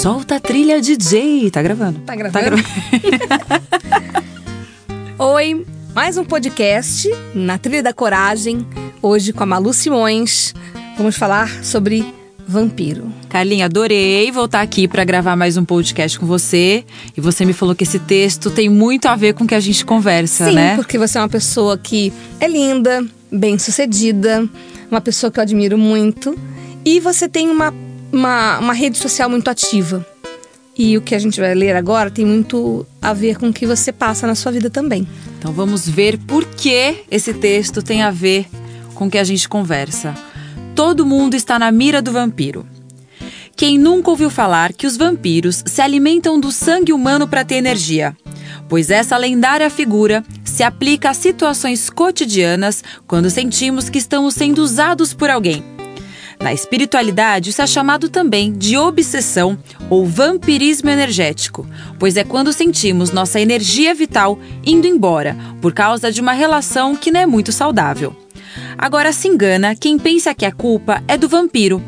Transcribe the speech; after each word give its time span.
Solta 0.00 0.36
a 0.36 0.40
trilha 0.40 0.80
DJ. 0.80 1.50
Tá 1.50 1.60
gravando. 1.60 2.00
Tá 2.00 2.16
gravando? 2.16 2.32
Tá 2.32 2.40
gravando. 2.40 2.64
Oi, 5.18 5.66
mais 5.94 6.16
um 6.16 6.24
podcast 6.24 7.06
na 7.34 7.58
Trilha 7.58 7.82
da 7.82 7.92
Coragem. 7.92 8.66
Hoje 9.02 9.30
com 9.30 9.42
a 9.42 9.46
Malu 9.46 9.74
Simões. 9.74 10.54
Vamos 10.96 11.18
falar 11.18 11.62
sobre 11.62 12.14
vampiro. 12.48 13.12
Carlinha, 13.28 13.66
adorei 13.66 14.32
voltar 14.32 14.62
aqui 14.62 14.88
para 14.88 15.04
gravar 15.04 15.36
mais 15.36 15.58
um 15.58 15.66
podcast 15.66 16.18
com 16.18 16.24
você. 16.24 16.82
E 17.14 17.20
você 17.20 17.44
me 17.44 17.52
falou 17.52 17.74
que 17.74 17.84
esse 17.84 17.98
texto 17.98 18.50
tem 18.50 18.70
muito 18.70 19.04
a 19.04 19.14
ver 19.14 19.34
com 19.34 19.44
o 19.44 19.46
que 19.46 19.54
a 19.54 19.60
gente 19.60 19.84
conversa, 19.84 20.46
Sim, 20.46 20.54
né? 20.54 20.70
Sim, 20.70 20.76
porque 20.76 20.96
você 20.96 21.18
é 21.18 21.20
uma 21.20 21.28
pessoa 21.28 21.76
que 21.76 22.10
é 22.40 22.48
linda, 22.48 23.04
bem-sucedida, 23.30 24.48
uma 24.90 25.02
pessoa 25.02 25.30
que 25.30 25.38
eu 25.38 25.42
admiro 25.42 25.76
muito. 25.76 26.34
E 26.86 26.98
você 27.00 27.28
tem 27.28 27.50
uma 27.50 27.70
uma, 28.12 28.58
uma 28.58 28.72
rede 28.72 28.98
social 28.98 29.28
muito 29.28 29.48
ativa. 29.48 30.06
E 30.76 30.96
o 30.96 31.02
que 31.02 31.14
a 31.14 31.18
gente 31.18 31.38
vai 31.40 31.54
ler 31.54 31.76
agora 31.76 32.10
tem 32.10 32.24
muito 32.24 32.86
a 33.02 33.12
ver 33.12 33.36
com 33.36 33.48
o 33.48 33.52
que 33.52 33.66
você 33.66 33.92
passa 33.92 34.26
na 34.26 34.34
sua 34.34 34.52
vida 34.52 34.70
também. 34.70 35.06
Então 35.38 35.52
vamos 35.52 35.88
ver 35.88 36.18
por 36.18 36.44
que 36.44 37.04
esse 37.10 37.34
texto 37.34 37.82
tem 37.82 38.02
a 38.02 38.10
ver 38.10 38.46
com 38.94 39.06
o 39.06 39.10
que 39.10 39.18
a 39.18 39.24
gente 39.24 39.48
conversa. 39.48 40.14
Todo 40.74 41.04
mundo 41.04 41.34
está 41.34 41.58
na 41.58 41.70
mira 41.70 42.00
do 42.00 42.12
vampiro. 42.12 42.66
Quem 43.54 43.76
nunca 43.76 44.08
ouviu 44.08 44.30
falar 44.30 44.72
que 44.72 44.86
os 44.86 44.96
vampiros 44.96 45.62
se 45.66 45.82
alimentam 45.82 46.40
do 46.40 46.50
sangue 46.50 46.94
humano 46.94 47.28
para 47.28 47.44
ter 47.44 47.56
energia? 47.56 48.16
Pois 48.66 48.88
essa 48.88 49.18
lendária 49.18 49.68
figura 49.68 50.24
se 50.44 50.62
aplica 50.62 51.10
a 51.10 51.14
situações 51.14 51.90
cotidianas 51.90 52.82
quando 53.06 53.28
sentimos 53.28 53.90
que 53.90 53.98
estamos 53.98 54.34
sendo 54.34 54.62
usados 54.62 55.12
por 55.12 55.28
alguém 55.28 55.62
na 56.40 56.54
espiritualidade, 56.54 57.50
isso 57.50 57.60
é 57.60 57.66
chamado 57.66 58.08
também 58.08 58.50
de 58.52 58.76
obsessão 58.76 59.58
ou 59.90 60.06
vampirismo 60.06 60.88
energético, 60.88 61.66
pois 61.98 62.16
é 62.16 62.24
quando 62.24 62.52
sentimos 62.52 63.10
nossa 63.10 63.38
energia 63.38 63.94
vital 63.94 64.38
indo 64.64 64.86
embora 64.86 65.36
por 65.60 65.74
causa 65.74 66.10
de 66.10 66.20
uma 66.20 66.32
relação 66.32 66.96
que 66.96 67.10
não 67.10 67.20
é 67.20 67.26
muito 67.26 67.52
saudável. 67.52 68.16
Agora 68.78 69.12
se 69.12 69.28
engana 69.28 69.76
quem 69.76 69.98
pensa 69.98 70.34
que 70.34 70.46
a 70.46 70.52
culpa 70.52 71.02
é 71.06 71.16
do 71.16 71.28
vampiro. 71.28 71.82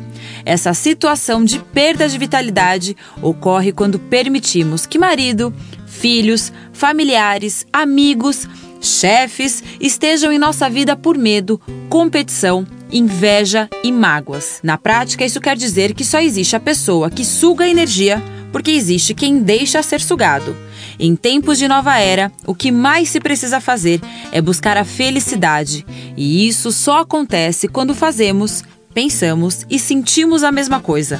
Essa 0.45 0.73
situação 0.73 1.43
de 1.43 1.57
perda 1.59 2.07
de 2.07 2.17
vitalidade 2.17 2.95
ocorre 3.21 3.71
quando 3.71 3.97
permitimos 3.97 4.85
que 4.85 4.99
marido, 4.99 5.51
filhos, 5.87 6.53
familiares, 6.71 7.65
amigos, 7.73 8.47
chefes 8.79 9.63
estejam 9.79 10.31
em 10.31 10.37
nossa 10.37 10.69
vida 10.69 10.95
por 10.95 11.17
medo, 11.17 11.59
competição, 11.89 12.67
inveja 12.91 13.69
e 13.83 13.91
mágoas. 13.91 14.59
Na 14.63 14.77
prática, 14.77 15.25
isso 15.25 15.41
quer 15.41 15.55
dizer 15.57 15.93
que 15.93 16.05
só 16.05 16.19
existe 16.19 16.55
a 16.55 16.59
pessoa 16.59 17.09
que 17.09 17.25
suga 17.25 17.65
a 17.65 17.69
energia, 17.69 18.21
porque 18.51 18.71
existe 18.71 19.13
quem 19.13 19.41
deixa 19.41 19.81
ser 19.81 19.99
sugado. 20.01 20.55
Em 20.99 21.15
tempos 21.15 21.57
de 21.57 21.67
nova 21.67 21.97
era, 21.97 22.31
o 22.45 22.53
que 22.53 22.71
mais 22.71 23.09
se 23.09 23.19
precisa 23.19 23.59
fazer 23.59 23.99
é 24.31 24.41
buscar 24.41 24.77
a 24.77 24.85
felicidade, 24.85 25.85
e 26.15 26.47
isso 26.47 26.71
só 26.71 26.99
acontece 26.99 27.67
quando 27.67 27.95
fazemos, 27.95 28.63
pensamos 28.93 29.65
e 29.69 29.79
sentimos 29.79 30.43
a 30.43 30.51
mesma 30.51 30.79
coisa. 30.79 31.19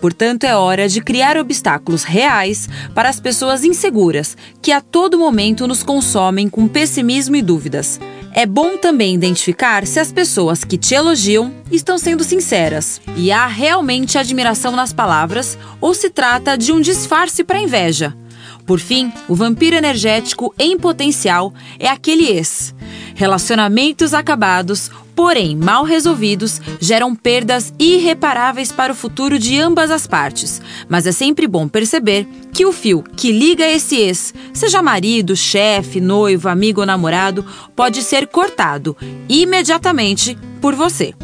Portanto, 0.00 0.44
é 0.44 0.54
hora 0.56 0.88
de 0.88 1.00
criar 1.00 1.36
obstáculos 1.36 2.04
reais 2.04 2.68
para 2.94 3.08
as 3.08 3.20
pessoas 3.20 3.64
inseguras 3.64 4.36
que 4.60 4.72
a 4.72 4.80
todo 4.80 5.18
momento 5.18 5.66
nos 5.66 5.82
consomem 5.82 6.48
com 6.48 6.68
pessimismo 6.68 7.36
e 7.36 7.42
dúvidas. 7.42 8.00
É 8.32 8.46
bom 8.46 8.76
também 8.76 9.14
identificar 9.14 9.86
se 9.86 10.00
as 10.00 10.10
pessoas 10.10 10.64
que 10.64 10.76
te 10.76 10.94
elogiam 10.94 11.54
estão 11.70 11.96
sendo 11.96 12.24
sinceras 12.24 13.00
e 13.16 13.30
há 13.30 13.46
realmente 13.46 14.18
admiração 14.18 14.72
nas 14.72 14.92
palavras 14.92 15.56
ou 15.80 15.94
se 15.94 16.10
trata 16.10 16.58
de 16.58 16.72
um 16.72 16.80
disfarce 16.80 17.44
para 17.44 17.60
inveja. 17.60 18.12
Por 18.66 18.80
fim, 18.80 19.12
o 19.28 19.34
vampiro 19.34 19.76
energético 19.76 20.52
em 20.58 20.76
potencial 20.78 21.52
é 21.78 21.86
aquele 21.86 22.24
ex. 22.24 22.73
Relacionamentos 23.14 24.12
acabados, 24.12 24.90
porém 25.14 25.56
mal 25.56 25.84
resolvidos, 25.84 26.60
geram 26.80 27.14
perdas 27.14 27.72
irreparáveis 27.78 28.72
para 28.72 28.92
o 28.92 28.96
futuro 28.96 29.38
de 29.38 29.60
ambas 29.60 29.90
as 29.90 30.06
partes. 30.06 30.60
Mas 30.88 31.06
é 31.06 31.12
sempre 31.12 31.46
bom 31.46 31.68
perceber 31.68 32.26
que 32.52 32.66
o 32.66 32.72
fio 32.72 33.04
que 33.16 33.30
liga 33.30 33.66
esse 33.66 33.96
ex, 33.96 34.34
seja 34.52 34.82
marido, 34.82 35.36
chefe, 35.36 36.00
noivo, 36.00 36.48
amigo 36.48 36.80
ou 36.80 36.86
namorado, 36.86 37.44
pode 37.74 38.02
ser 38.02 38.26
cortado 38.26 38.96
imediatamente 39.28 40.36
por 40.60 40.74
você. 40.74 41.14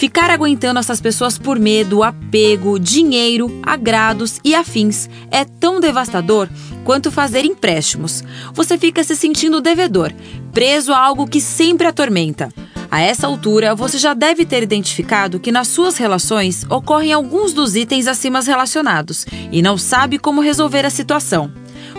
Ficar 0.00 0.30
aguentando 0.30 0.80
essas 0.80 0.98
pessoas 0.98 1.36
por 1.36 1.58
medo, 1.58 2.02
apego, 2.02 2.80
dinheiro, 2.80 3.60
agrados 3.62 4.40
e 4.42 4.54
afins 4.54 5.10
é 5.30 5.44
tão 5.44 5.78
devastador 5.78 6.48
quanto 6.84 7.10
fazer 7.10 7.44
empréstimos. 7.44 8.24
Você 8.54 8.78
fica 8.78 9.04
se 9.04 9.14
sentindo 9.14 9.60
devedor, 9.60 10.10
preso 10.54 10.94
a 10.94 10.98
algo 10.98 11.26
que 11.26 11.38
sempre 11.38 11.86
atormenta. 11.86 12.48
A 12.90 13.02
essa 13.02 13.26
altura, 13.26 13.74
você 13.74 13.98
já 13.98 14.14
deve 14.14 14.46
ter 14.46 14.62
identificado 14.62 15.38
que 15.38 15.52
nas 15.52 15.68
suas 15.68 15.98
relações 15.98 16.64
ocorrem 16.70 17.12
alguns 17.12 17.52
dos 17.52 17.76
itens 17.76 18.06
acima 18.06 18.40
relacionados 18.40 19.26
e 19.52 19.60
não 19.60 19.76
sabe 19.76 20.18
como 20.18 20.40
resolver 20.40 20.86
a 20.86 20.90
situação. 20.90 21.52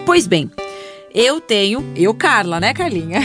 Pois 0.07 0.25
bem, 0.25 0.49
eu 1.13 1.39
tenho, 1.39 1.85
eu 1.95 2.15
Carla, 2.15 2.59
né, 2.59 2.73
Carlinha? 2.73 3.19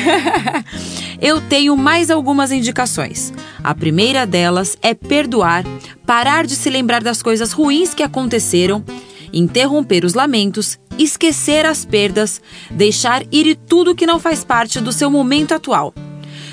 eu 1.19 1.41
tenho 1.41 1.75
mais 1.79 2.11
algumas 2.11 2.53
indicações. 2.53 3.33
A 3.67 3.75
primeira 3.75 4.25
delas 4.25 4.79
é 4.81 4.95
perdoar, 4.95 5.65
parar 6.07 6.47
de 6.47 6.55
se 6.55 6.71
lembrar 6.71 7.03
das 7.03 7.21
coisas 7.21 7.51
ruins 7.51 7.93
que 7.93 8.05
aconteceram, 8.05 8.85
interromper 9.33 10.05
os 10.05 10.15
lamentos, 10.15 10.79
esquecer 10.97 11.67
as 11.67 11.85
perdas, 11.85 12.41
deixar 12.71 13.25
ir 13.33 13.57
tudo 13.57 13.93
que 13.93 14.07
não 14.07 14.21
faz 14.21 14.45
parte 14.45 14.81
do 14.81 14.93
seu 14.93 15.11
momento 15.11 15.53
atual. 15.53 15.93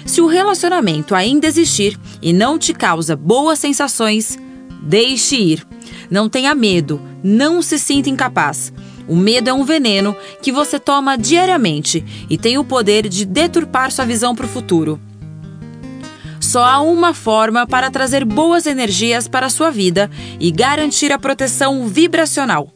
Se 0.03 0.21
o 0.21 0.25
relacionamento 0.25 1.13
ainda 1.13 1.45
existir 1.45 1.99
e 2.19 2.33
não 2.33 2.57
te 2.57 2.73
causa 2.73 3.15
boas 3.15 3.59
sensações, 3.59 4.35
deixe 4.81 5.35
ir. 5.35 5.67
Não 6.09 6.27
tenha 6.27 6.55
medo, 6.55 6.99
não 7.23 7.61
se 7.61 7.77
sinta 7.77 8.09
incapaz. 8.09 8.73
O 9.07 9.15
medo 9.15 9.51
é 9.51 9.53
um 9.53 9.63
veneno 9.63 10.17
que 10.41 10.51
você 10.51 10.79
toma 10.79 11.15
diariamente 11.15 12.03
e 12.27 12.39
tem 12.39 12.57
o 12.57 12.65
poder 12.65 13.07
de 13.07 13.23
deturpar 13.23 13.91
sua 13.91 14.03
visão 14.03 14.33
para 14.33 14.47
o 14.47 14.49
futuro. 14.49 14.99
Só 16.53 16.63
há 16.63 16.79
uma 16.81 17.15
forma 17.15 17.65
para 17.65 17.89
trazer 17.89 18.23
boas 18.23 18.67
energias 18.67 19.27
para 19.27 19.47
a 19.47 19.49
sua 19.49 19.71
vida 19.71 20.07
e 20.39 20.51
garantir 20.51 21.11
a 21.11 21.17
proteção 21.17 21.87
vibracional: 21.87 22.69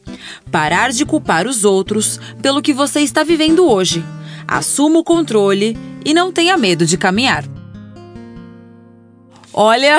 parar 0.50 0.90
de 0.90 1.06
culpar 1.06 1.46
os 1.46 1.64
outros 1.64 2.18
pelo 2.42 2.60
que 2.60 2.72
você 2.72 3.02
está 3.02 3.22
vivendo 3.22 3.70
hoje. 3.70 4.04
Assuma 4.48 4.98
o 4.98 5.04
controle 5.04 5.78
e 6.04 6.12
não 6.12 6.32
tenha 6.32 6.56
medo 6.56 6.84
de 6.84 6.98
caminhar. 6.98 7.44
Olha. 9.60 9.98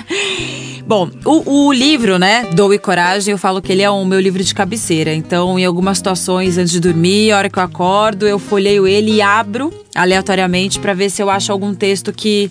Bom, 0.86 1.10
o, 1.26 1.66
o, 1.66 1.72
livro, 1.74 2.18
né, 2.18 2.50
Dou 2.54 2.72
e 2.72 2.78
Coragem, 2.78 3.32
eu 3.32 3.36
falo 3.36 3.60
que 3.60 3.70
ele 3.70 3.82
é 3.82 3.90
o 3.90 4.02
meu 4.02 4.18
livro 4.18 4.42
de 4.42 4.54
cabeceira. 4.54 5.12
Então, 5.12 5.58
em 5.58 5.64
algumas 5.66 5.98
situações, 5.98 6.56
antes 6.56 6.72
de 6.72 6.80
dormir, 6.80 7.32
a 7.32 7.36
hora 7.36 7.50
que 7.50 7.58
eu 7.58 7.62
acordo, 7.62 8.26
eu 8.26 8.38
folheio 8.38 8.86
ele 8.86 9.16
e 9.16 9.20
abro 9.20 9.70
aleatoriamente 9.94 10.80
para 10.80 10.94
ver 10.94 11.10
se 11.10 11.22
eu 11.22 11.28
acho 11.28 11.52
algum 11.52 11.74
texto 11.74 12.14
que 12.14 12.50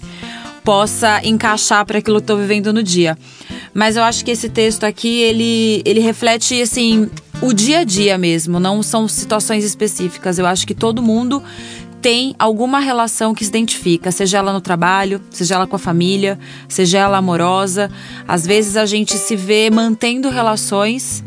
possa 0.63 1.21
encaixar 1.23 1.83
para 1.87 1.97
aquilo 1.97 2.17
que 2.21 2.31
eu 2.31 2.35
tô 2.35 2.37
vivendo 2.39 2.71
no 2.71 2.83
dia. 2.83 3.17
Mas 3.73 3.95
eu 3.95 4.03
acho 4.03 4.23
que 4.23 4.29
esse 4.29 4.47
texto 4.47 4.83
aqui, 4.83 5.21
ele, 5.21 5.81
ele 5.83 6.01
reflete, 6.01 6.61
assim, 6.61 7.09
o 7.41 7.51
dia 7.51 7.79
a 7.79 7.83
dia 7.83 8.15
mesmo, 8.15 8.59
não 8.59 8.83
são 8.83 9.07
situações 9.07 9.65
específicas. 9.65 10.37
Eu 10.37 10.45
acho 10.45 10.67
que 10.67 10.75
todo 10.75 11.01
mundo 11.01 11.41
tem 12.01 12.35
alguma 12.39 12.79
relação 12.79 13.33
que 13.33 13.43
se 13.43 13.49
identifica, 13.49 14.11
seja 14.11 14.39
ela 14.39 14.51
no 14.51 14.59
trabalho, 14.59 15.21
seja 15.29 15.55
ela 15.55 15.67
com 15.67 15.75
a 15.75 15.79
família, 15.79 16.39
seja 16.67 16.97
ela 16.97 17.17
amorosa. 17.17 17.91
Às 18.27 18.45
vezes 18.45 18.75
a 18.75 18.85
gente 18.85 19.17
se 19.17 19.35
vê 19.35 19.69
mantendo 19.69 20.29
relações 20.29 21.23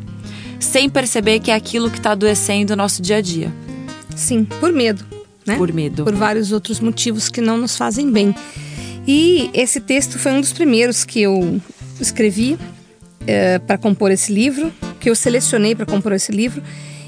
sem 0.59 0.89
perceber 0.89 1.41
que 1.41 1.51
é 1.51 1.55
aquilo 1.55 1.91
que 1.91 1.99
está 1.99 2.13
adoecendo 2.13 2.73
o 2.73 2.77
nosso 2.77 3.01
dia 3.01 3.17
a 3.17 3.21
dia. 3.21 3.53
Sim, 4.17 4.45
por 4.45 4.73
medo, 4.73 5.05
né? 5.47 5.57
Por 5.57 5.73
medo. 5.73 6.05
Por 6.05 6.15
vários 6.15 6.51
outros 6.51 6.81
motivos 6.81 7.29
que 7.29 7.41
não 7.41 7.57
nos 7.57 7.77
fazem 7.77 8.11
bem. 8.11 8.35
E 9.07 9.51
esse 9.55 9.81
texto 9.81 10.19
foi 10.19 10.33
um 10.33 10.41
dos 10.41 10.53
primeiros 10.53 11.05
que 11.05 11.23
eu 11.23 11.61
escrevi 12.01 12.59
é, 13.27 13.59
para 13.59 13.77
compor 13.79 14.11
esse 14.11 14.33
livro, 14.33 14.73
que 14.99 15.11
eu 15.11 15.15
selecionei 15.15 15.75
para 15.75 15.87
compor 15.87 16.13
esse 16.13 16.33
livro. 16.33 16.63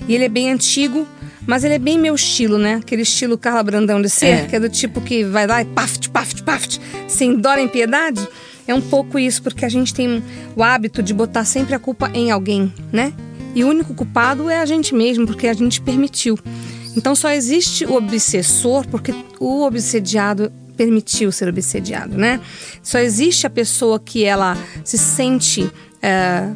E 0.07 0.15
ele 0.15 0.25
é 0.25 0.29
bem 0.29 0.51
antigo, 0.51 1.07
mas 1.47 1.65
ele 1.65 1.75
é 1.75 1.79
bem 1.79 1.99
meu 1.99 2.15
estilo, 2.15 2.59
né? 2.59 2.75
Aquele 2.75 3.03
estilo 3.03 3.39
Carla 3.39 3.63
Brandão 3.63 4.03
de 4.03 4.11
ser, 4.11 4.27
é. 4.27 4.45
que 4.47 4.57
é 4.57 4.61
do 4.61 4.69
tipo 4.69 5.01
que 5.01 5.25
vai 5.25 5.47
lá 5.47 5.63
e 5.63 5.65
paft, 5.65 6.11
paft, 6.11 6.43
paft, 6.43 6.81
sem 7.07 7.37
dó 7.37 7.55
nem 7.55 7.69
piedade. 7.69 8.27
É 8.67 8.75
um 8.75 8.81
pouco 8.81 9.19
isso, 9.19 9.43
porque 9.43 9.65
a 9.65 9.69
gente 9.69 9.95
tem 9.95 10.23
o 10.57 10.63
hábito 10.63 11.03
de 11.03 11.15
botar 11.15 11.45
sempre 11.45 11.75
a 11.75 11.79
culpa 11.79 12.11
em 12.13 12.31
alguém, 12.31 12.73
né? 12.93 13.13
E 13.55 13.63
o 13.63 13.69
único 13.69 13.95
culpado 13.95 14.51
é 14.51 14.61
a 14.61 14.67
gente 14.67 14.95
mesmo, 14.95 15.27
porque 15.27 15.47
a 15.47 15.55
gente 15.55 15.81
permitiu. 15.81 16.37
Então 16.97 17.15
só 17.15 17.31
existe 17.31 17.85
o 17.85 17.95
obsessor 17.95 18.87
porque 18.89 19.15
o 19.39 19.65
obsediado 19.65 20.53
permitiu 20.77 21.31
ser 21.31 21.49
obsediado, 21.49 22.17
né? 22.19 22.41
Só 22.83 22.99
existe 22.99 23.47
a 23.47 23.51
pessoa 23.51 24.01
que 24.01 24.25
ela 24.25 24.57
se 24.85 24.99
sente 24.99 25.71
é, 26.03 26.51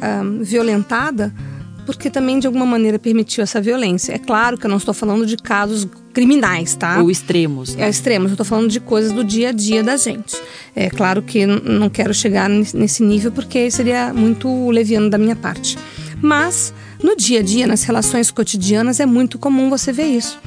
é, 0.00 0.42
violentada 0.42 1.34
porque 1.84 2.10
também 2.10 2.38
de 2.38 2.46
alguma 2.46 2.66
maneira 2.66 2.98
permitiu 2.98 3.42
essa 3.42 3.60
violência. 3.60 4.12
É 4.12 4.18
claro 4.18 4.56
que 4.56 4.66
eu 4.66 4.70
não 4.70 4.76
estou 4.76 4.94
falando 4.94 5.26
de 5.26 5.36
casos 5.36 5.86
criminais, 6.12 6.74
tá? 6.74 7.00
Ou 7.02 7.10
extremos. 7.10 7.74
Né? 7.74 7.86
É 7.86 7.88
extremos. 7.88 8.30
Eu 8.30 8.34
estou 8.34 8.46
falando 8.46 8.68
de 8.68 8.80
coisas 8.80 9.12
do 9.12 9.24
dia 9.24 9.50
a 9.50 9.52
dia 9.52 9.82
da 9.82 9.96
gente. 9.96 10.36
É 10.74 10.88
claro 10.88 11.22
que 11.22 11.44
não 11.46 11.90
quero 11.90 12.14
chegar 12.14 12.48
nesse 12.48 13.02
nível 13.02 13.32
porque 13.32 13.70
seria 13.70 14.12
muito 14.14 14.70
leviano 14.70 15.10
da 15.10 15.18
minha 15.18 15.36
parte. 15.36 15.76
Mas 16.22 16.72
no 17.02 17.16
dia 17.16 17.40
a 17.40 17.42
dia, 17.42 17.66
nas 17.66 17.82
relações 17.82 18.30
cotidianas, 18.30 18.98
é 18.98 19.06
muito 19.06 19.38
comum 19.38 19.68
você 19.68 19.92
ver 19.92 20.06
isso. 20.06 20.38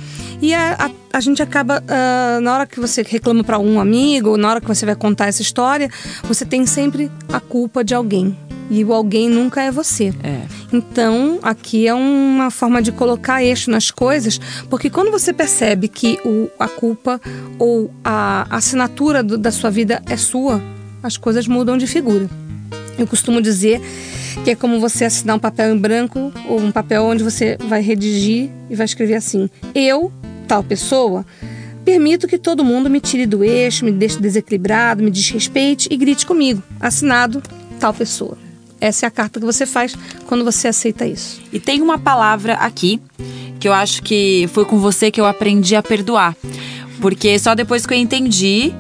E 0.42 0.54
a, 0.54 0.74
a, 0.86 1.18
a 1.18 1.20
gente 1.20 1.42
acaba, 1.42 1.82
uh, 1.82 2.42
na 2.42 2.54
hora 2.54 2.68
que 2.68 2.80
você 2.80 3.02
reclama 3.02 3.44
para 3.44 3.58
um 3.58 3.80
amigo, 3.80 4.38
na 4.38 4.50
hora 4.50 4.62
que 4.62 4.68
você 4.68 4.86
vai 4.86 4.96
contar 4.96 5.28
essa 5.28 5.42
história, 5.42 5.90
você 6.24 6.46
tem 6.46 6.66
sempre 6.66 7.12
a 7.32 7.40
culpa 7.40 7.84
de 7.84 7.94
alguém. 7.94 8.38
E 8.70 8.84
o 8.84 8.94
alguém 8.94 9.30
nunca 9.30 9.62
é 9.62 9.72
você. 9.72 10.14
É. 10.24 10.42
Então, 10.72 11.40
aqui 11.42 11.88
é 11.88 11.94
uma 11.94 12.52
forma 12.52 12.82
de 12.82 12.92
colocar 12.92 13.42
eixo 13.42 13.72
nas 13.72 13.90
coisas, 13.90 14.40
porque 14.70 14.90
quando 14.90 15.10
você 15.10 15.32
percebe 15.32 15.88
que 15.88 16.20
o, 16.26 16.50
a 16.60 16.68
culpa 16.68 17.20
ou 17.58 17.90
a 18.04 18.46
assinatura 18.50 19.24
do, 19.24 19.38
da 19.38 19.52
sua 19.52 19.72
vida 19.72 20.04
é 20.06 20.18
sua, 20.18 20.62
as 21.02 21.18
coisas 21.18 21.48
mudam 21.48 21.78
de 21.78 21.88
figura. 21.88 22.30
Eu 23.00 23.08
costumo 23.08 23.42
dizer 23.42 23.82
que 24.44 24.52
é 24.52 24.56
como 24.56 24.80
você 24.80 25.06
assinar 25.06 25.36
um 25.36 25.40
papel 25.40 25.76
em 25.76 25.78
branco 25.78 26.32
ou 26.48 26.60
um 26.60 26.72
papel 26.72 27.04
onde 27.04 27.24
você 27.24 27.58
vai 27.68 27.82
redigir 27.82 28.50
e 28.70 28.76
vai 28.76 28.86
escrever 28.86 29.16
assim: 29.16 29.50
Eu, 29.74 30.12
tal 30.48 30.64
pessoa, 30.64 31.26
permito 31.84 32.28
que 32.28 32.38
todo 32.38 32.64
mundo 32.64 32.90
me 32.90 33.00
tire 33.00 33.26
do 33.26 33.44
eixo, 33.44 33.86
me 33.86 33.92
deixe 33.92 34.20
desequilibrado, 34.20 35.04
me 35.04 35.12
desrespeite 35.12 35.88
e 35.92 35.98
grite 35.98 36.26
comigo. 36.26 36.62
Assinado 36.80 37.42
tal 37.80 37.94
pessoa. 37.94 38.38
Essa 38.80 39.06
é 39.06 39.08
a 39.08 39.12
carta 39.12 39.40
que 39.40 39.46
você 39.46 39.66
faz 39.66 39.96
quando 40.28 40.44
você 40.44 40.68
aceita 40.68 41.06
isso. 41.06 41.42
E 41.52 41.60
tem 41.60 41.82
uma 41.82 41.98
palavra 41.98 42.54
aqui 42.56 43.02
que 43.60 43.68
eu 43.68 43.74
acho 43.74 44.04
que 44.04 44.48
foi 44.54 44.66
com 44.66 44.78
você 44.78 45.10
que 45.10 45.20
eu 45.20 45.26
aprendi 45.26 45.76
a 45.76 45.82
perdoar. 45.82 46.36
Porque 47.02 47.38
só 47.40 47.56
depois 47.56 47.86
que 47.86 47.94
eu 47.94 47.98
entendi 47.98 48.74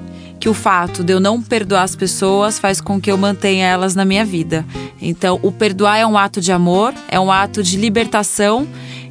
que 0.47 0.51
o 0.51 0.53
fato 0.53 1.03
de 1.03 1.11
eu 1.11 1.19
não 1.19 1.41
perdoar 1.41 1.83
as 1.83 1.93
pessoas 1.93 2.57
faz 2.57 2.79
com 2.79 3.01
que 3.01 3.11
eu 3.11 3.17
mantenha 3.17 3.67
elas 3.67 3.95
na 3.95 4.05
minha 4.05 4.23
vida. 4.23 4.65
Então, 5.01 5.37
o 5.43 5.51
perdoar 5.51 5.97
é 5.97 6.07
um 6.07 6.17
ato 6.17 6.39
de 6.39 6.53
amor, 6.53 6.93
é 7.09 7.19
um 7.19 7.29
ato 7.29 7.61
de 7.61 7.75
libertação, 7.75 8.65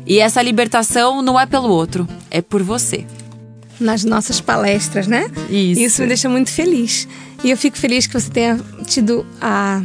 e 0.06 0.18
essa 0.18 0.40
libertação 0.40 1.20
não 1.20 1.38
é 1.38 1.44
pelo 1.44 1.68
outro, 1.68 2.08
é 2.30 2.40
por 2.40 2.62
você. 2.62 3.04
Nas 3.78 4.02
nossas 4.02 4.40
palestras, 4.40 5.06
né? 5.06 5.30
Isso. 5.50 5.80
Isso 5.82 6.02
me 6.02 6.08
deixa 6.08 6.26
muito 6.26 6.50
feliz. 6.50 7.06
E 7.44 7.50
eu 7.50 7.56
fico 7.58 7.76
feliz 7.76 8.06
que 8.06 8.18
você 8.18 8.30
tenha 8.30 8.58
tido 8.86 9.26
a 9.38 9.82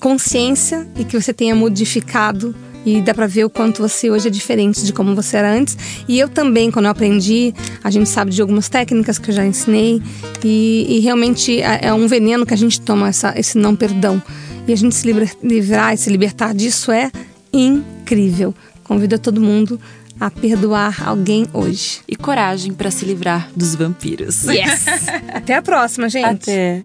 consciência 0.00 0.88
e 0.96 1.04
que 1.04 1.20
você 1.20 1.34
tenha 1.34 1.54
modificado 1.54 2.56
e 2.84 3.00
dá 3.00 3.14
para 3.14 3.26
ver 3.26 3.44
o 3.44 3.50
quanto 3.50 3.82
você 3.82 4.10
hoje 4.10 4.28
é 4.28 4.30
diferente 4.30 4.84
de 4.84 4.92
como 4.92 5.14
você 5.14 5.36
era 5.36 5.52
antes. 5.52 5.76
E 6.08 6.18
eu 6.18 6.28
também, 6.28 6.70
quando 6.70 6.86
eu 6.86 6.90
aprendi, 6.90 7.54
a 7.82 7.90
gente 7.90 8.08
sabe 8.08 8.30
de 8.30 8.40
algumas 8.40 8.68
técnicas 8.68 9.18
que 9.18 9.30
eu 9.30 9.34
já 9.34 9.44
ensinei 9.44 10.02
e, 10.44 10.86
e 10.88 11.00
realmente 11.00 11.60
é, 11.60 11.86
é 11.86 11.92
um 11.92 12.06
veneno 12.06 12.46
que 12.46 12.54
a 12.54 12.56
gente 12.56 12.80
toma 12.80 13.08
essa, 13.08 13.38
esse 13.38 13.58
não 13.58 13.76
perdão. 13.76 14.22
E 14.66 14.72
a 14.72 14.76
gente 14.76 14.94
se 14.94 15.10
livrar 15.42 15.94
e 15.94 15.96
se 15.96 16.10
libertar 16.10 16.54
disso 16.54 16.92
é 16.92 17.10
incrível. 17.52 18.54
Convido 18.84 19.16
a 19.16 19.18
todo 19.18 19.40
mundo 19.40 19.80
a 20.18 20.30
perdoar 20.30 21.08
alguém 21.08 21.46
hoje. 21.52 22.00
E 22.06 22.14
coragem 22.14 22.74
para 22.74 22.90
se 22.90 23.04
livrar 23.04 23.50
dos 23.56 23.74
vampiros. 23.74 24.44
Yes! 24.44 24.84
Até 25.32 25.54
a 25.54 25.62
próxima, 25.62 26.08
gente. 26.08 26.50
Até. 26.50 26.84